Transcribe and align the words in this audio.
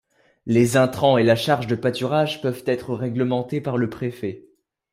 Les 0.47 0.77
intrants 0.77 1.19
et 1.19 1.23
la 1.23 1.35
charge 1.35 1.67
de 1.67 1.75
pâturage 1.75 2.41
peuvent 2.41 2.63
être 2.65 2.95
réglementés 2.95 3.61
par 3.61 3.77
le 3.77 3.87
préfet. 3.87 4.47